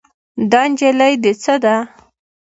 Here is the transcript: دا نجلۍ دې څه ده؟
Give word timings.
دا 0.51 0.61
نجلۍ 0.71 1.13
دې 1.23 1.31
څه 1.43 1.55
ده؟ 1.63 1.75